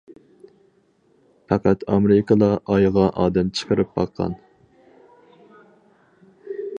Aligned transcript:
پەقەت 1.51 1.83
ئامېرىكىلا 1.91 2.49
ئايغا 2.75 3.05
ئادەم 3.25 3.53
چىقىرىپ 3.59 3.93
باققان. 3.99 4.35